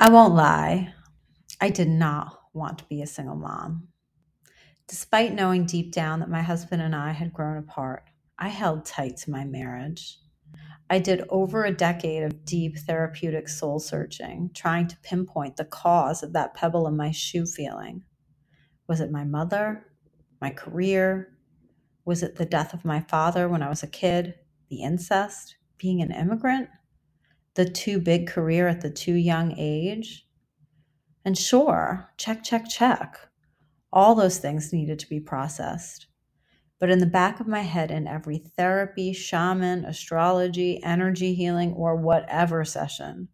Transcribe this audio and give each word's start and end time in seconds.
I 0.00 0.10
won't 0.10 0.34
lie, 0.34 0.94
I 1.60 1.70
did 1.70 1.88
not 1.88 2.38
want 2.54 2.78
to 2.78 2.84
be 2.84 3.02
a 3.02 3.06
single 3.06 3.34
mom. 3.34 3.88
Despite 4.86 5.34
knowing 5.34 5.66
deep 5.66 5.92
down 5.92 6.20
that 6.20 6.30
my 6.30 6.40
husband 6.40 6.82
and 6.82 6.94
I 6.94 7.10
had 7.10 7.32
grown 7.32 7.56
apart, 7.56 8.04
I 8.38 8.46
held 8.48 8.84
tight 8.84 9.16
to 9.18 9.32
my 9.32 9.44
marriage. 9.44 10.18
I 10.88 11.00
did 11.00 11.24
over 11.30 11.64
a 11.64 11.74
decade 11.74 12.22
of 12.22 12.44
deep 12.44 12.78
therapeutic 12.78 13.48
soul 13.48 13.80
searching, 13.80 14.50
trying 14.54 14.86
to 14.86 14.96
pinpoint 15.02 15.56
the 15.56 15.64
cause 15.64 16.22
of 16.22 16.32
that 16.32 16.54
pebble 16.54 16.86
in 16.86 16.96
my 16.96 17.10
shoe 17.10 17.44
feeling. 17.44 18.04
Was 18.86 19.00
it 19.00 19.10
my 19.10 19.24
mother? 19.24 19.84
My 20.40 20.50
career? 20.50 21.36
Was 22.04 22.22
it 22.22 22.36
the 22.36 22.46
death 22.46 22.72
of 22.72 22.84
my 22.84 23.00
father 23.00 23.48
when 23.48 23.64
I 23.64 23.68
was 23.68 23.82
a 23.82 23.88
kid? 23.88 24.36
The 24.70 24.84
incest? 24.84 25.56
Being 25.76 26.02
an 26.02 26.12
immigrant? 26.12 26.68
The 27.58 27.68
too 27.68 27.98
big 27.98 28.28
career 28.28 28.68
at 28.68 28.82
the 28.82 28.90
too 28.90 29.14
young 29.14 29.52
age? 29.58 30.24
And 31.24 31.36
sure, 31.36 32.08
check, 32.16 32.44
check, 32.44 32.68
check. 32.68 33.18
All 33.92 34.14
those 34.14 34.38
things 34.38 34.72
needed 34.72 35.00
to 35.00 35.08
be 35.08 35.18
processed. 35.18 36.06
But 36.78 36.88
in 36.88 37.00
the 37.00 37.06
back 37.06 37.40
of 37.40 37.48
my 37.48 37.62
head, 37.62 37.90
in 37.90 38.06
every 38.06 38.38
therapy, 38.38 39.12
shaman, 39.12 39.84
astrology, 39.84 40.80
energy 40.84 41.34
healing, 41.34 41.72
or 41.72 41.96
whatever 41.96 42.64
session, 42.64 43.26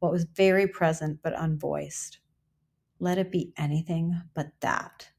what 0.00 0.10
was 0.10 0.24
very 0.24 0.66
present 0.66 1.20
but 1.22 1.34
unvoiced. 1.34 2.18
Let 2.98 3.18
it 3.18 3.30
be 3.30 3.52
anything 3.56 4.20
but 4.34 4.48
that. 4.62 5.10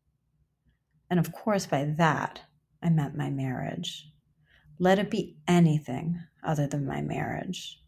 And 1.10 1.22
of 1.22 1.32
course, 1.32 1.68
by 1.68 1.86
that, 1.86 2.42
I 2.84 2.90
meant 2.90 3.16
my 3.16 3.30
marriage. 3.30 4.12
Let 4.78 5.00
it 5.00 5.10
be 5.10 5.38
anything 5.48 6.20
other 6.44 6.68
than 6.68 6.86
my 6.86 7.00
marriage. 7.00 7.81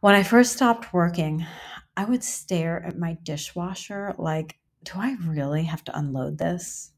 When 0.00 0.14
I 0.14 0.22
first 0.22 0.54
stopped 0.54 0.94
working, 0.94 1.46
I 1.94 2.06
would 2.06 2.24
stare 2.24 2.82
at 2.82 2.96
my 2.96 3.18
dishwasher 3.22 4.14
like, 4.16 4.58
do 4.82 4.92
I 4.96 5.18
really 5.26 5.64
have 5.64 5.84
to 5.84 5.98
unload 5.98 6.38
this? 6.38 6.92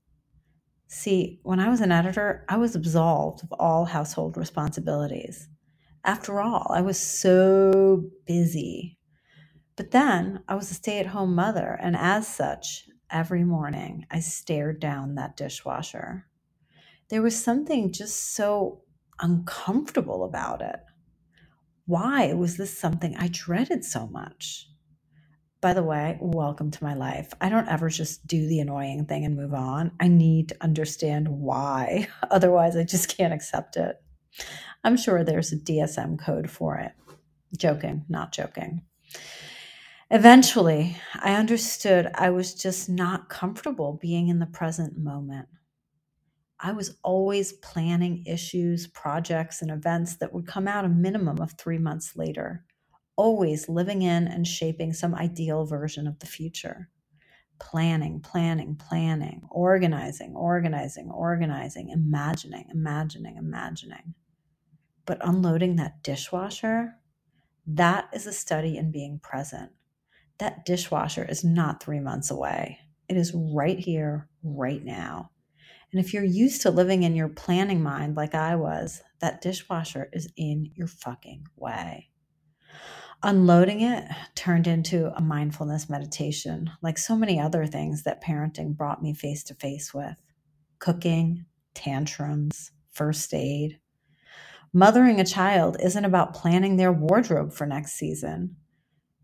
See, 0.87 1.41
when 1.43 1.59
I 1.59 1.69
was 1.69 1.81
an 1.81 1.91
editor, 1.91 2.45
I 2.49 2.59
was 2.59 2.77
absolved 2.77 3.43
of 3.43 3.53
all 3.59 3.87
household 3.87 4.37
responsibilities. 4.37 5.49
After 6.05 6.41
all, 6.41 6.71
I 6.71 6.81
was 6.83 7.01
so 7.01 8.05
busy. 8.25 8.99
But 9.75 9.91
then 9.91 10.45
I 10.47 10.55
was 10.55 10.71
a 10.71 10.75
stay 10.75 11.01
at 11.01 11.07
home 11.07 11.35
mother, 11.35 11.77
and 11.83 11.97
as 11.97 12.29
such, 12.29 12.89
every 13.11 13.43
morning 13.43 14.07
I 14.13 14.21
stared 14.21 14.79
down 14.79 15.17
that 15.17 15.37
dishwasher. 15.37 16.27
There 17.09 17.23
was 17.23 17.43
something 17.43 17.93
just 17.93 18.33
so 18.33 18.83
uncomfortable 19.19 20.23
about 20.23 20.63
it. 20.63 20.79
Why 21.93 22.33
was 22.33 22.57
this 22.57 22.79
something 22.79 23.15
I 23.19 23.29
dreaded 23.31 23.85
so 23.85 24.07
much? 24.07 24.67
By 25.61 25.75
the 25.75 25.83
way, 25.83 26.17
welcome 26.23 26.71
to 26.71 26.83
my 26.83 26.95
life. 26.95 27.35
I 27.39 27.51
don't 27.51 27.69
ever 27.69 27.91
just 27.91 28.27
do 28.27 28.49
the 28.49 28.61
annoying 28.61 29.05
thing 29.05 29.27
and 29.27 29.37
move 29.37 29.53
on. 29.53 29.91
I 30.01 30.09
need 30.09 30.49
to 30.49 30.57
understand 30.63 31.29
why. 31.29 32.09
Otherwise, 32.31 32.79
I 32.79 32.85
just 32.85 33.15
can't 33.15 33.35
accept 33.35 33.77
it. 33.77 34.03
I'm 34.83 34.97
sure 34.97 35.23
there's 35.23 35.53
a 35.53 35.59
DSM 35.59 36.19
code 36.19 36.49
for 36.49 36.79
it. 36.79 36.93
Joking, 37.59 38.07
not 38.09 38.33
joking. 38.33 38.81
Eventually, 40.11 40.97
I 41.23 41.35
understood 41.35 42.11
I 42.15 42.31
was 42.31 42.55
just 42.55 42.89
not 42.89 43.29
comfortable 43.29 43.99
being 44.01 44.29
in 44.29 44.39
the 44.39 44.47
present 44.47 44.97
moment. 44.97 45.47
I 46.63 46.73
was 46.73 46.97
always 47.03 47.53
planning 47.55 48.25
issues, 48.25 48.87
projects, 48.87 49.63
and 49.63 49.71
events 49.71 50.17
that 50.17 50.33
would 50.33 50.47
come 50.47 50.69
out 50.69 50.85
a 50.85 50.89
minimum 50.89 51.41
of 51.41 51.53
three 51.59 51.79
months 51.79 52.17
later 52.17 52.65
always 53.17 53.69
living 53.69 54.03
in 54.03 54.27
and 54.27 54.47
shaping 54.47 54.93
some 54.93 55.15
ideal 55.15 55.65
version 55.65 56.07
of 56.07 56.19
the 56.19 56.27
future. 56.27 56.89
Planning, 57.61 58.21
planning, 58.21 58.75
planning, 58.77 59.43
organizing, 59.51 60.35
organizing, 60.35 61.11
organizing, 61.11 61.91
imagining, 61.91 62.67
imagining, 62.73 63.37
imagining. 63.37 64.15
But 65.07 65.19
unloading 65.21 65.77
that 65.77 66.03
dishwasher, 66.03 66.95
that 67.67 68.09
is 68.13 68.27
a 68.27 68.33
study 68.33 68.77
in 68.77 68.91
being 68.91 69.21
present. 69.21 69.71
That 70.39 70.65
dishwasher 70.65 71.25
is 71.25 71.45
not 71.45 71.83
three 71.83 72.01
months 72.01 72.31
away. 72.31 72.79
It 73.09 73.17
is 73.17 73.33
right 73.35 73.79
here, 73.79 74.29
right 74.43 74.85
now. 74.85 75.32
And 75.93 76.03
if 76.03 76.15
you're 76.15 76.25
used 76.25 76.63
to 76.63 76.71
living 76.71 77.03
in 77.03 77.15
your 77.15 77.29
planning 77.29 77.83
mind 77.83 78.17
like 78.17 78.35
I 78.35 78.57
was, 78.57 79.03
that 79.21 79.43
dishwasher 79.43 80.09
is 80.13 80.29
in 80.37 80.71
your 80.75 80.87
fucking 80.87 81.47
way. 81.57 82.09
Unloading 83.23 83.83
it 83.83 84.05
turned 84.35 84.67
into 84.67 85.15
a 85.15 85.21
mindfulness 85.21 85.89
meditation, 85.89 86.71
like 86.81 86.99
so 86.99 87.15
many 87.15 87.39
other 87.39 87.67
things 87.67 88.03
that 88.03 88.25
parenting 88.25 88.77
brought 88.77 89.03
me 89.03 89.15
face 89.15 89.45
to 89.45 89.55
face 89.55 89.95
with 89.95 90.17
cooking, 90.79 91.45
tantrums, 91.75 92.73
first 92.91 93.33
aid. 93.33 93.79
Mothering 94.73 95.21
a 95.21 95.25
child 95.25 95.77
isn't 95.81 96.05
about 96.05 96.35
planning 96.35 96.77
their 96.77 96.93
wardrobe 96.93 97.53
for 97.53 97.67
next 97.67 97.93
season. 97.93 98.57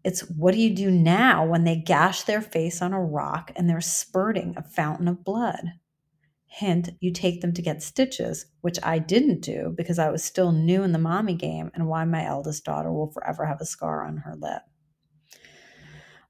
It's 0.04 0.20
what 0.20 0.54
do 0.54 0.60
you 0.60 0.74
do 0.74 0.90
now 0.90 1.44
when 1.46 1.64
they 1.64 1.76
gash 1.76 2.22
their 2.22 2.42
face 2.42 2.80
on 2.80 2.92
a 2.92 3.02
rock 3.02 3.50
and 3.56 3.68
they're 3.68 3.80
spurting 3.80 4.54
a 4.56 4.62
fountain 4.62 5.08
of 5.08 5.24
blood? 5.24 5.72
Hint, 6.50 6.91
you 7.00 7.12
take 7.12 7.41
them 7.41 7.53
to 7.53 7.62
get 7.62 7.82
stitches, 7.82 8.47
which 8.62 8.78
I 8.82 8.98
didn't 8.98 9.42
do 9.42 9.75
because 9.76 9.98
I 9.98 10.10
was 10.10 10.25
still 10.25 10.50
new 10.50 10.82
in 10.82 10.92
the 10.92 10.98
mommy 10.98 11.34
game 11.34 11.70
and 11.75 11.86
why 11.86 12.04
my 12.04 12.25
eldest 12.25 12.64
daughter 12.64 12.91
will 12.92 13.10
forever 13.10 13.44
have 13.44 13.60
a 13.60 13.66
scar 13.66 14.03
on 14.03 14.16
her 14.19 14.34
lip. 14.34 14.62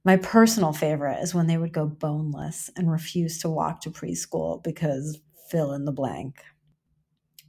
My 0.05 0.17
personal 0.17 0.73
favorite 0.73 1.21
is 1.23 1.35
when 1.35 1.47
they 1.47 1.57
would 1.57 1.73
go 1.73 1.87
boneless 1.87 2.69
and 2.77 2.91
refuse 2.91 3.39
to 3.39 3.49
walk 3.49 3.81
to 3.83 3.91
preschool 3.91 4.63
because 4.63 5.21
fill 5.51 5.73
in 5.73 5.85
the 5.85 5.93
blank. 5.93 6.43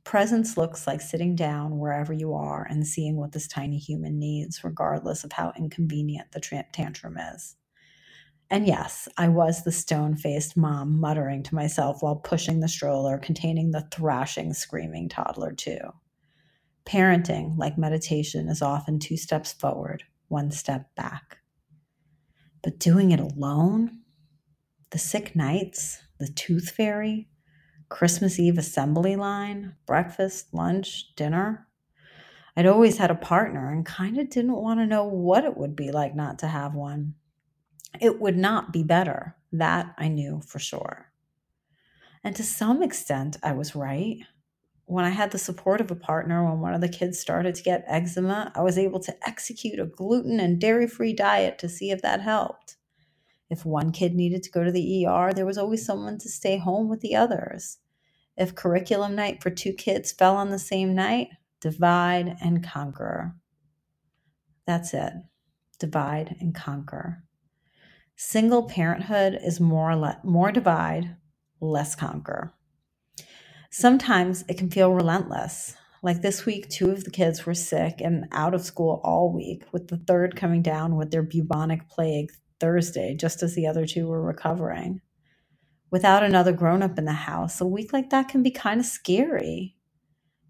Presence 0.03 0.58
looks 0.58 0.88
like 0.88 1.02
sitting 1.02 1.35
down 1.35 1.78
wherever 1.78 2.13
you 2.13 2.34
are 2.34 2.66
and 2.69 2.85
seeing 2.85 3.16
what 3.16 3.31
this 3.31 3.47
tiny 3.47 3.78
human 3.78 4.19
needs, 4.19 4.63
regardless 4.63 5.24
of 5.24 5.34
how 5.34 5.53
inconvenient 5.58 6.31
the 6.31 6.63
tantrum 6.72 7.18
is. 7.18 7.56
And 8.51 8.65
yes, 8.65 9.07
I 9.15 9.27
was 9.27 9.63
the 9.63 9.71
stone 9.71 10.15
faced 10.15 10.57
mom 10.57 10.99
muttering 10.99 11.43
to 11.43 11.55
myself 11.55 12.01
while 12.01 12.15
pushing 12.15 12.59
the 12.59 12.67
stroller 12.67 13.19
containing 13.19 13.71
the 13.71 13.87
thrashing, 13.91 14.53
screaming 14.53 15.07
toddler, 15.07 15.51
too. 15.51 15.79
Parenting, 16.83 17.57
like 17.57 17.77
meditation, 17.77 18.49
is 18.49 18.63
often 18.63 18.97
two 18.97 19.17
steps 19.17 19.53
forward, 19.53 20.03
one 20.29 20.49
step 20.49 20.95
back. 20.95 21.37
But 22.63 22.79
doing 22.79 23.11
it 23.11 23.19
alone, 23.19 23.99
the 24.89 24.97
sick 24.97 25.35
nights, 25.35 26.01
the 26.19 26.27
tooth 26.27 26.71
fairy, 26.71 27.29
Christmas 27.87 28.39
Eve 28.39 28.57
assembly 28.57 29.16
line, 29.16 29.75
breakfast, 29.85 30.53
lunch, 30.53 31.16
dinner, 31.16 31.67
I'd 32.57 32.66
always 32.66 32.97
had 32.97 33.11
a 33.11 33.16
partner 33.16 33.71
and 33.71 33.85
kind 33.85 34.17
of 34.17 34.29
didn't 34.31 34.55
want 34.55 34.79
to 34.79 34.87
know 34.87 35.05
what 35.05 35.45
it 35.45 35.55
would 35.55 35.75
be 35.75 35.91
like 35.91 36.16
not 36.16 36.39
to 36.39 36.47
have 36.47 36.73
one 36.73 37.13
it 38.00 38.19
would 38.19 38.38
not 38.38 38.73
be 38.73 38.83
better. 38.83 39.35
That 39.51 39.95
I 39.97 40.07
knew 40.09 40.41
for 40.45 40.59
sure. 40.59 41.11
And 42.23 42.35
to 42.35 42.44
some 42.44 42.83
extent, 42.83 43.38
I 43.41 43.53
was 43.53 43.75
right. 43.75 44.19
When 44.85 45.05
I 45.05 45.09
had 45.09 45.31
the 45.31 45.38
support 45.38 45.81
of 45.81 45.91
a 45.91 45.95
partner, 45.95 46.44
when 46.44 46.59
one 46.59 46.73
of 46.73 46.81
the 46.81 46.89
kids 46.89 47.19
started 47.19 47.55
to 47.55 47.63
get 47.63 47.85
eczema, 47.88 48.51
I 48.55 48.61
was 48.61 48.78
able 48.78 48.99
to 49.01 49.16
execute 49.28 49.79
a 49.79 49.85
gluten 49.85 50.39
and 50.39 50.59
dairy 50.59 50.88
free 50.88 51.13
diet 51.13 51.59
to 51.59 51.69
see 51.69 51.91
if 51.91 52.01
that 52.01 52.22
helped. 52.22 52.75
If 53.49 53.66
one 53.66 53.91
kid 53.91 54.13
needed 54.13 54.44
to 54.44 54.51
go 54.51 54.63
to 54.63 54.72
the 54.72 55.05
ER, 55.05 55.33
there 55.33 55.45
was 55.45 55.57
always 55.57 55.85
someone 55.85 56.17
to 56.19 56.29
stay 56.29 56.57
home 56.57 56.89
with 56.89 57.01
the 57.01 57.16
others. 57.16 57.78
If 58.38 58.55
curriculum 58.55 59.16
night 59.16 59.41
for 59.41 59.49
two 59.49 59.73
kids 59.73 60.11
fell 60.11 60.35
on 60.35 60.49
the 60.49 60.59
same 60.59 60.95
night, 60.95 61.29
divide 61.59 62.38
and 62.41 62.63
conquer. 62.63 63.35
That's 64.66 64.94
it. 64.94 65.13
Divide 65.79 66.35
and 66.40 66.53
conquer. 66.53 67.23
Single 68.21 68.63
parenthood 68.63 69.39
is 69.41 69.61
more 69.61 69.95
le- 69.95 70.19
more 70.25 70.51
divide, 70.51 71.16
less 71.61 71.95
conquer. 71.95 72.53
Sometimes 73.71 74.43
it 74.49 74.57
can 74.57 74.69
feel 74.69 74.91
relentless. 74.91 75.77
Like 76.03 76.21
this 76.21 76.45
week, 76.45 76.67
two 76.67 76.91
of 76.91 77.05
the 77.05 77.11
kids 77.11 77.45
were 77.45 77.53
sick 77.53 78.01
and 78.01 78.25
out 78.33 78.53
of 78.53 78.61
school 78.61 78.99
all 79.05 79.31
week, 79.31 79.63
with 79.71 79.87
the 79.87 79.99
third 80.05 80.35
coming 80.35 80.61
down 80.61 80.97
with 80.97 81.11
their 81.11 81.23
bubonic 81.23 81.87
plague 81.87 82.29
Thursday, 82.59 83.16
just 83.16 83.41
as 83.41 83.55
the 83.55 83.66
other 83.66 83.85
two 83.85 84.07
were 84.07 84.21
recovering. 84.21 84.99
Without 85.89 86.21
another 86.21 86.51
grown 86.51 86.83
up 86.83 86.99
in 86.99 87.05
the 87.05 87.13
house, 87.13 87.61
a 87.61 87.66
week 87.66 87.93
like 87.93 88.09
that 88.09 88.27
can 88.27 88.43
be 88.43 88.51
kind 88.51 88.81
of 88.81 88.85
scary. 88.85 89.77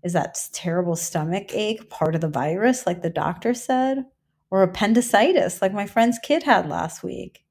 Is 0.03 0.13
that 0.13 0.43
terrible 0.53 0.95
stomach 0.95 1.53
ache 1.53 1.87
part 1.87 2.15
of 2.15 2.21
the 2.21 2.29
virus, 2.29 2.87
like 2.87 3.03
the 3.03 3.11
doctor 3.11 3.53
said? 3.53 4.05
Or 4.49 4.63
appendicitis, 4.63 5.61
like 5.61 5.71
my 5.71 5.85
friend's 5.85 6.17
kid 6.17 6.41
had 6.41 6.67
last 6.67 7.03
week? 7.03 7.45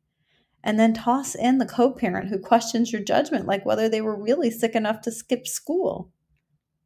And 0.63 0.79
then 0.79 0.93
toss 0.93 1.35
in 1.35 1.59
the 1.59 1.67
co 1.67 1.91
parent 1.91 2.29
who 2.29 2.39
questions 2.39 2.93
your 2.93 3.03
judgment, 3.03 3.47
like 3.47 3.65
whether 3.65 3.89
they 3.89 4.01
were 4.01 4.21
really 4.21 4.51
sick 4.51 4.75
enough 4.75 5.01
to 5.03 5.13
skip 5.13 5.47
school. 5.47 6.13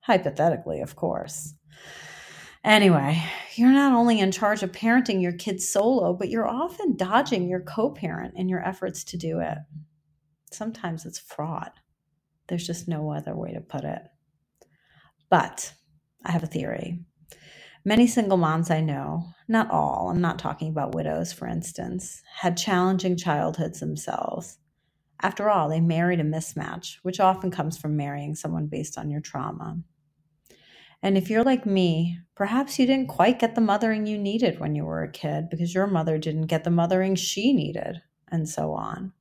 Hypothetically, 0.01 0.81
of 0.81 0.97
course. 0.97 1.55
Anyway, 2.65 3.21
you're 3.57 3.73
not 3.73 3.93
only 3.93 4.21
in 4.21 4.31
charge 4.31 4.63
of 4.63 4.71
parenting 4.71 5.21
your 5.21 5.33
kids 5.33 5.69
solo, 5.69 6.13
but 6.13 6.29
you're 6.29 6.49
often 6.49 6.97
dodging 6.97 7.49
your 7.49 7.61
co 7.61 7.91
parent 7.91 8.35
in 8.37 8.49
your 8.49 8.65
efforts 8.65 9.03
to 9.05 9.17
do 9.17 9.41
it. 9.41 9.59
Sometimes 10.53 11.05
it's 11.05 11.19
fraud. 11.19 11.71
There's 12.49 12.67
just 12.67 12.87
no 12.87 13.11
other 13.11 13.35
way 13.35 13.53
to 13.53 13.61
put 13.61 13.85
it. 13.85 14.03
But 15.31 15.73
I 16.25 16.33
have 16.33 16.43
a 16.43 16.47
theory. 16.49 17.01
Many 17.84 18.06
single 18.06 18.37
moms 18.37 18.70
I 18.70 18.81
know, 18.81 19.25
not 19.49 19.69
all, 19.70 20.08
I'm 20.11 20.20
not 20.20 20.38
talking 20.38 20.69
about 20.69 20.94
widows, 20.94 21.32
for 21.32 21.49
instance, 21.49 22.23
had 22.32 22.56
challenging 22.56 23.17
childhoods 23.17 23.81
themselves. 23.81 24.58
After 25.20 25.50
all, 25.50 25.69
they 25.69 25.81
married 25.81 26.20
a 26.20 26.25
mismatch, 26.25 26.99
which 27.02 27.19
often 27.19 27.50
comes 27.50 27.76
from 27.76 27.96
marrying 27.96 28.37
someone 28.37 28.69
based 28.69 28.96
on 28.96 29.11
your 29.11 29.20
trauma. 29.20 29.81
And 31.02 31.19
if 31.19 31.29
you're 31.29 31.43
like 31.43 31.67
me, 31.67 32.20
perhaps 32.37 32.79
you 32.79 32.87
didn't 32.87 33.08
quite 33.08 33.40
get 33.40 33.56
the 33.56 33.61
mothering 33.61 34.06
you 34.06 34.17
needed 34.17 34.61
when 34.61 34.76
you 34.76 34.84
were 34.84 35.02
a 35.02 35.11
kid 35.11 35.50
because 35.50 35.75
your 35.75 35.88
mother 35.88 36.19
didn't 36.19 36.46
get 36.46 36.62
the 36.62 36.70
mothering 36.70 37.17
she 37.17 37.52
needed, 37.52 38.00
and 38.31 38.49
so 38.49 38.73
on. 38.75 39.12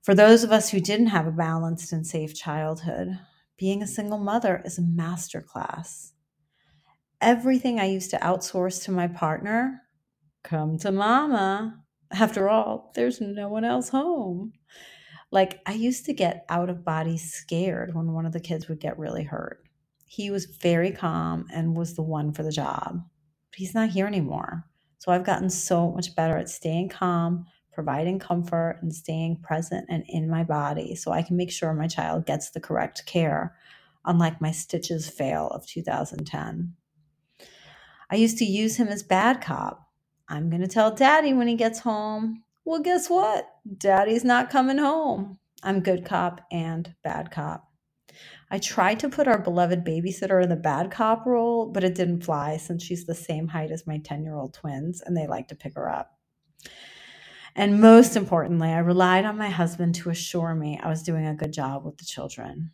For 0.00 0.14
those 0.14 0.44
of 0.44 0.52
us 0.52 0.70
who 0.70 0.78
didn't 0.78 1.08
have 1.08 1.26
a 1.26 1.32
balanced 1.32 1.92
and 1.92 2.06
safe 2.06 2.36
childhood, 2.36 3.18
being 3.58 3.82
a 3.82 3.86
single 3.88 4.18
mother 4.18 4.62
is 4.64 4.78
a 4.78 4.82
masterclass. 4.82 6.12
Everything 7.22 7.80
I 7.80 7.86
used 7.86 8.10
to 8.10 8.18
outsource 8.18 8.84
to 8.84 8.92
my 8.92 9.08
partner, 9.08 9.80
come 10.44 10.76
to 10.78 10.92
mama. 10.92 11.82
After 12.12 12.50
all, 12.50 12.92
there's 12.94 13.22
no 13.22 13.48
one 13.48 13.64
else 13.64 13.88
home. 13.88 14.52
Like, 15.30 15.60
I 15.64 15.72
used 15.72 16.04
to 16.06 16.12
get 16.12 16.44
out 16.50 16.68
of 16.68 16.84
body 16.84 17.16
scared 17.16 17.94
when 17.94 18.12
one 18.12 18.26
of 18.26 18.34
the 18.34 18.40
kids 18.40 18.68
would 18.68 18.80
get 18.80 18.98
really 18.98 19.22
hurt 19.22 19.62
he 20.12 20.30
was 20.30 20.44
very 20.44 20.90
calm 20.90 21.46
and 21.50 21.74
was 21.74 21.94
the 21.94 22.02
one 22.02 22.34
for 22.34 22.42
the 22.42 22.52
job. 22.52 23.02
But 23.50 23.56
he's 23.56 23.74
not 23.74 23.88
here 23.88 24.06
anymore. 24.06 24.66
So 24.98 25.10
I've 25.10 25.24
gotten 25.24 25.48
so 25.48 25.90
much 25.90 26.14
better 26.14 26.36
at 26.36 26.50
staying 26.50 26.90
calm, 26.90 27.46
providing 27.72 28.18
comfort, 28.18 28.78
and 28.82 28.94
staying 28.94 29.38
present 29.38 29.86
and 29.88 30.04
in 30.08 30.28
my 30.28 30.44
body 30.44 30.96
so 30.96 31.12
I 31.12 31.22
can 31.22 31.38
make 31.38 31.50
sure 31.50 31.72
my 31.72 31.86
child 31.86 32.26
gets 32.26 32.50
the 32.50 32.60
correct 32.60 33.06
care, 33.06 33.56
unlike 34.04 34.38
my 34.38 34.50
stitches 34.50 35.08
fail 35.08 35.48
of 35.48 35.66
2010. 35.66 36.74
I 38.12 38.16
used 38.16 38.36
to 38.38 38.44
use 38.44 38.76
him 38.76 38.88
as 38.88 39.02
bad 39.02 39.40
cop. 39.40 39.88
I'm 40.28 40.50
going 40.50 40.60
to 40.60 40.68
tell 40.68 40.94
daddy 40.94 41.32
when 41.32 41.48
he 41.48 41.54
gets 41.54 41.78
home. 41.78 42.42
Well, 42.62 42.82
guess 42.82 43.08
what? 43.08 43.48
Daddy's 43.78 44.22
not 44.22 44.50
coming 44.50 44.76
home. 44.76 45.38
I'm 45.62 45.80
good 45.80 46.04
cop 46.04 46.42
and 46.52 46.94
bad 47.02 47.30
cop. 47.30 47.70
I 48.50 48.58
tried 48.58 49.00
to 49.00 49.08
put 49.08 49.28
our 49.28 49.38
beloved 49.38 49.82
babysitter 49.82 50.42
in 50.42 50.50
the 50.50 50.56
bad 50.56 50.90
cop 50.90 51.24
role, 51.24 51.72
but 51.72 51.84
it 51.84 51.94
didn't 51.94 52.22
fly 52.22 52.58
since 52.58 52.82
she's 52.82 53.06
the 53.06 53.14
same 53.14 53.48
height 53.48 53.70
as 53.70 53.86
my 53.86 53.96
10 53.96 54.24
year 54.24 54.36
old 54.36 54.52
twins 54.52 55.00
and 55.00 55.16
they 55.16 55.26
like 55.26 55.48
to 55.48 55.54
pick 55.54 55.74
her 55.74 55.88
up. 55.88 56.18
And 57.56 57.80
most 57.80 58.14
importantly, 58.14 58.68
I 58.68 58.80
relied 58.80 59.24
on 59.24 59.38
my 59.38 59.48
husband 59.48 59.94
to 59.96 60.10
assure 60.10 60.54
me 60.54 60.78
I 60.82 60.90
was 60.90 61.02
doing 61.02 61.26
a 61.26 61.34
good 61.34 61.54
job 61.54 61.82
with 61.86 61.96
the 61.96 62.04
children. 62.04 62.72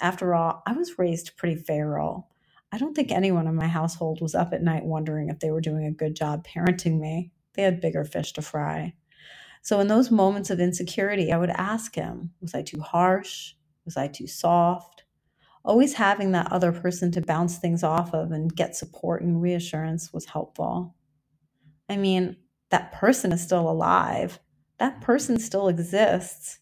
After 0.00 0.34
all, 0.34 0.64
I 0.66 0.72
was 0.72 0.98
raised 0.98 1.36
pretty 1.36 1.62
feral. 1.62 2.26
I 2.72 2.78
don't 2.78 2.94
think 2.94 3.12
anyone 3.12 3.46
in 3.46 3.54
my 3.54 3.68
household 3.68 4.20
was 4.20 4.34
up 4.34 4.52
at 4.52 4.62
night 4.62 4.84
wondering 4.84 5.28
if 5.28 5.40
they 5.40 5.50
were 5.50 5.60
doing 5.60 5.86
a 5.86 5.92
good 5.92 6.16
job 6.16 6.46
parenting 6.46 7.00
me. 7.00 7.32
They 7.54 7.62
had 7.62 7.80
bigger 7.80 8.04
fish 8.04 8.32
to 8.34 8.42
fry. 8.42 8.94
So, 9.62 9.80
in 9.80 9.88
those 9.88 10.10
moments 10.10 10.50
of 10.50 10.60
insecurity, 10.60 11.32
I 11.32 11.38
would 11.38 11.50
ask 11.50 11.94
him 11.94 12.32
Was 12.40 12.54
I 12.54 12.62
too 12.62 12.80
harsh? 12.80 13.54
Was 13.84 13.96
I 13.96 14.08
too 14.08 14.26
soft? 14.26 15.04
always 15.64 15.94
having 15.94 16.32
that 16.32 16.50
other 16.52 16.72
person 16.72 17.10
to 17.12 17.20
bounce 17.20 17.58
things 17.58 17.82
off 17.82 18.14
of 18.14 18.32
and 18.32 18.54
get 18.54 18.76
support 18.76 19.22
and 19.22 19.42
reassurance 19.42 20.12
was 20.12 20.26
helpful. 20.26 20.94
I 21.88 21.96
mean, 21.96 22.36
that 22.70 22.92
person 22.92 23.32
is 23.32 23.42
still 23.42 23.68
alive, 23.68 24.38
that 24.78 25.00
person 25.00 25.38
still 25.38 25.68
exists, 25.68 26.60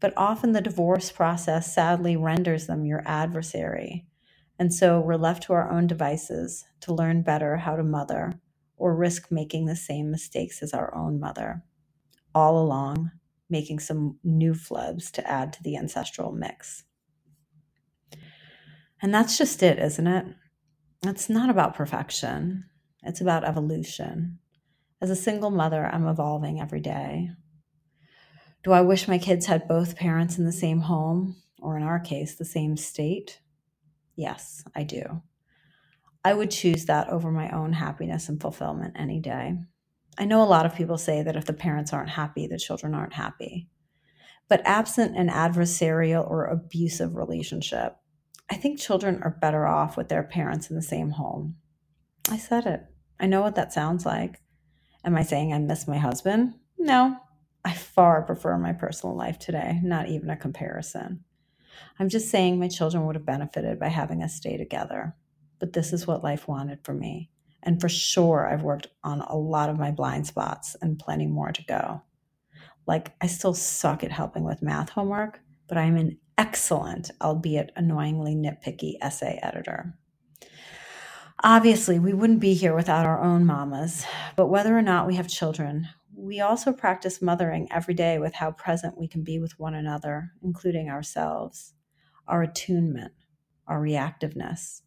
but 0.00 0.12
often 0.16 0.52
the 0.52 0.60
divorce 0.60 1.10
process 1.10 1.74
sadly 1.74 2.16
renders 2.16 2.66
them 2.66 2.84
your 2.84 3.02
adversary. 3.06 4.06
And 4.58 4.72
so 4.72 5.00
we're 5.00 5.16
left 5.16 5.44
to 5.44 5.52
our 5.52 5.70
own 5.70 5.86
devices 5.86 6.64
to 6.80 6.94
learn 6.94 7.22
better 7.22 7.56
how 7.58 7.76
to 7.76 7.82
mother 7.82 8.32
or 8.76 8.96
risk 8.96 9.30
making 9.30 9.66
the 9.66 9.76
same 9.76 10.10
mistakes 10.10 10.62
as 10.62 10.72
our 10.72 10.94
own 10.94 11.20
mother, 11.20 11.62
all 12.34 12.58
along 12.58 13.10
making 13.48 13.78
some 13.78 14.18
new 14.24 14.52
flubs 14.52 15.10
to 15.12 15.30
add 15.30 15.52
to 15.52 15.62
the 15.62 15.76
ancestral 15.76 16.32
mix. 16.32 16.84
And 19.00 19.14
that's 19.14 19.38
just 19.38 19.62
it, 19.62 19.78
isn't 19.78 20.06
it? 20.06 20.26
It's 21.04 21.28
not 21.28 21.50
about 21.50 21.74
perfection, 21.74 22.64
it's 23.02 23.20
about 23.20 23.44
evolution. 23.44 24.38
As 25.00 25.10
a 25.10 25.16
single 25.16 25.50
mother, 25.50 25.86
I'm 25.86 26.06
evolving 26.06 26.60
every 26.60 26.80
day. 26.80 27.30
Do 28.64 28.72
I 28.72 28.80
wish 28.80 29.06
my 29.06 29.18
kids 29.18 29.46
had 29.46 29.68
both 29.68 29.96
parents 29.96 30.38
in 30.38 30.44
the 30.44 30.52
same 30.52 30.80
home, 30.80 31.36
or 31.60 31.76
in 31.76 31.82
our 31.82 32.00
case, 32.00 32.34
the 32.34 32.44
same 32.44 32.76
state? 32.76 33.40
Yes, 34.16 34.64
I 34.74 34.82
do. 34.82 35.22
I 36.24 36.34
would 36.34 36.50
choose 36.50 36.86
that 36.86 37.08
over 37.08 37.30
my 37.30 37.50
own 37.50 37.72
happiness 37.72 38.28
and 38.28 38.40
fulfillment 38.40 38.94
any 38.96 39.20
day. 39.20 39.58
I 40.18 40.24
know 40.24 40.42
a 40.42 40.44
lot 40.44 40.66
of 40.66 40.74
people 40.74 40.98
say 40.98 41.22
that 41.22 41.36
if 41.36 41.44
the 41.44 41.52
parents 41.52 41.92
aren't 41.92 42.10
happy, 42.10 42.46
the 42.46 42.58
children 42.58 42.94
aren't 42.94 43.12
happy. 43.12 43.68
But 44.48 44.62
absent 44.64 45.16
an 45.16 45.28
adversarial 45.28 46.28
or 46.28 46.46
abusive 46.46 47.14
relationship, 47.14 47.96
I 48.50 48.54
think 48.56 48.80
children 48.80 49.20
are 49.22 49.38
better 49.40 49.66
off 49.66 49.96
with 49.96 50.08
their 50.08 50.22
parents 50.22 50.70
in 50.70 50.76
the 50.76 50.82
same 50.82 51.10
home. 51.10 51.56
I 52.30 52.38
said 52.38 52.66
it. 52.66 52.84
I 53.20 53.26
know 53.26 53.42
what 53.42 53.56
that 53.56 53.72
sounds 53.72 54.06
like. 54.06 54.40
Am 55.04 55.16
I 55.16 55.22
saying 55.22 55.52
I 55.52 55.58
miss 55.58 55.86
my 55.86 55.98
husband? 55.98 56.54
No. 56.78 57.16
I 57.64 57.72
far 57.72 58.22
prefer 58.22 58.56
my 58.58 58.72
personal 58.72 59.16
life 59.16 59.38
today, 59.38 59.80
not 59.82 60.08
even 60.08 60.30
a 60.30 60.36
comparison. 60.36 61.24
I'm 61.98 62.08
just 62.08 62.30
saying 62.30 62.58
my 62.58 62.68
children 62.68 63.06
would 63.06 63.16
have 63.16 63.26
benefited 63.26 63.78
by 63.78 63.88
having 63.88 64.22
us 64.22 64.34
stay 64.34 64.56
together. 64.56 65.14
But 65.58 65.72
this 65.72 65.92
is 65.92 66.06
what 66.06 66.24
life 66.24 66.46
wanted 66.46 66.80
for 66.84 66.92
me. 66.92 67.30
And 67.62 67.80
for 67.80 67.88
sure, 67.88 68.46
I've 68.46 68.62
worked 68.62 68.88
on 69.02 69.22
a 69.22 69.36
lot 69.36 69.70
of 69.70 69.78
my 69.78 69.90
blind 69.90 70.26
spots 70.26 70.76
and 70.80 70.98
plenty 70.98 71.26
more 71.26 71.52
to 71.52 71.64
go. 71.64 72.02
Like, 72.86 73.12
I 73.20 73.26
still 73.26 73.54
suck 73.54 74.04
at 74.04 74.12
helping 74.12 74.44
with 74.44 74.62
math 74.62 74.90
homework, 74.90 75.40
but 75.68 75.76
I'm 75.76 75.96
an 75.96 76.18
excellent, 76.38 77.10
albeit 77.20 77.72
annoyingly 77.74 78.34
nitpicky 78.34 78.94
essay 79.02 79.40
editor. 79.42 79.94
Obviously, 81.42 81.98
we 81.98 82.14
wouldn't 82.14 82.40
be 82.40 82.54
here 82.54 82.74
without 82.74 83.04
our 83.04 83.20
own 83.20 83.44
mamas, 83.44 84.06
but 84.36 84.46
whether 84.46 84.76
or 84.76 84.82
not 84.82 85.06
we 85.06 85.16
have 85.16 85.28
children, 85.28 85.88
we 86.16 86.40
also 86.40 86.72
practice 86.72 87.22
mothering 87.22 87.68
every 87.72 87.94
day 87.94 88.18
with 88.18 88.34
how 88.34 88.52
present 88.52 88.98
we 88.98 89.08
can 89.08 89.22
be 89.22 89.38
with 89.38 89.58
one 89.60 89.74
another, 89.74 90.32
including 90.42 90.88
ourselves, 90.90 91.74
our 92.28 92.42
attunement, 92.42 93.12
our 93.68 93.80
reactiveness. 93.80 94.82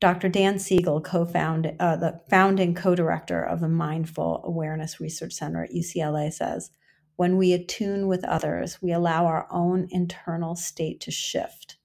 Dr. 0.00 0.28
Dan 0.28 0.58
Siegel, 0.58 1.00
co-found, 1.00 1.74
uh, 1.80 1.96
the 1.96 2.20
founding 2.30 2.74
co-director 2.74 3.42
of 3.42 3.60
the 3.60 3.68
Mindful 3.68 4.42
Awareness 4.44 5.00
Research 5.00 5.34
Center 5.34 5.64
at 5.64 5.72
UCLA, 5.72 6.32
says 6.32 6.70
when 7.16 7.36
we 7.36 7.52
attune 7.52 8.08
with 8.08 8.24
others, 8.24 8.80
we 8.82 8.92
allow 8.92 9.26
our 9.26 9.48
own 9.50 9.88
internal 9.90 10.56
state 10.56 11.00
to 11.02 11.10
shift, 11.10 11.76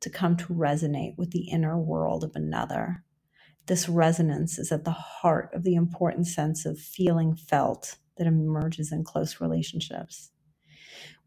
to 0.00 0.10
come 0.10 0.36
to 0.38 0.46
resonate 0.46 1.16
with 1.18 1.30
the 1.30 1.48
inner 1.50 1.78
world 1.78 2.24
of 2.24 2.32
another. 2.36 3.04
This 3.66 3.88
resonance 3.88 4.58
is 4.58 4.72
at 4.72 4.84
the 4.84 4.90
heart 4.92 5.50
of 5.54 5.62
the 5.62 5.76
important 5.76 6.26
sense 6.26 6.66
of 6.66 6.78
feeling 6.80 7.36
felt 7.36 7.96
that 8.16 8.26
emerges 8.26 8.92
in 8.92 9.04
close 9.04 9.40
relationships. 9.40 10.30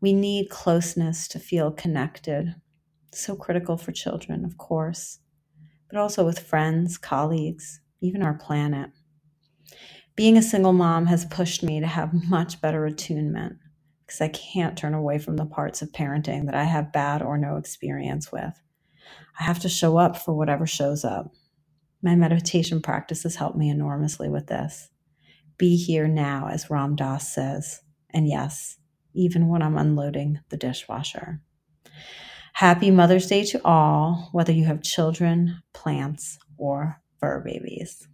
We 0.02 0.14
need 0.14 0.50
closeness 0.50 1.28
to 1.30 1.40
feel 1.40 1.72
connected. 1.72 2.56
So 3.14 3.36
critical 3.36 3.78
for 3.78 3.92
children, 3.92 4.44
of 4.44 4.58
course, 4.58 5.20
but 5.90 6.00
also 6.00 6.26
with 6.26 6.40
friends, 6.40 6.98
colleagues, 6.98 7.80
even 8.02 8.22
our 8.22 8.34
planet. 8.34 8.90
Being 10.16 10.38
a 10.38 10.44
single 10.44 10.74
mom 10.74 11.08
has 11.08 11.26
pushed 11.26 11.64
me 11.64 11.80
to 11.80 11.88
have 11.88 12.14
much 12.30 12.62
better 12.62 12.86
attunement 12.86 13.58
because 14.06 14.22
I 14.22 14.28
can't 14.28 14.78
turn 14.78 14.94
away 14.94 15.18
from 15.18 15.38
the 15.38 15.46
parts 15.46 15.82
of 15.82 15.92
parenting 15.92 16.46
that 16.46 16.56
I 16.56 16.66
have 16.66 16.92
bad 16.92 17.22
or 17.22 17.38
no 17.38 17.56
experience 17.58 18.32
with. 18.32 18.62
I 19.40 19.44
have 19.44 19.60
to 19.60 19.70
show 19.70 19.98
up 19.98 20.18
for 20.18 20.34
whatever 20.34 20.68
shows 20.68 21.04
up. 21.04 21.32
My 22.02 22.16
meditation 22.16 22.82
practice 22.82 23.24
has 23.24 23.38
helped 23.38 23.58
me 23.58 23.70
enormously 23.70 24.30
with 24.30 24.48
this. 24.48 24.90
Be 25.64 25.78
here 25.78 26.10
now, 26.10 26.50
as 26.52 26.70
Ram 26.70 26.98
Dass 26.98 27.34
says. 27.34 27.84
And 28.10 28.28
yes, 28.28 28.80
even 29.14 29.48
when 29.48 29.62
I'm 29.62 29.78
unloading 29.78 30.42
the 30.50 30.58
dishwasher. 30.58 31.40
Happy 32.52 32.92
Mother's 32.92 33.28
Day 33.28 33.46
to 33.46 33.62
all, 33.64 34.28
whether 34.34 34.52
you 34.52 34.66
have 34.66 34.84
children, 34.84 35.64
plants, 35.74 36.38
or 36.58 37.02
fur 37.18 37.40
babies. 37.46 38.10